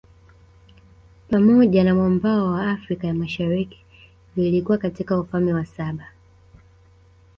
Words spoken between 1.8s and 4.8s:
na mwambao wa Afrika ya Mashariki vilikuwa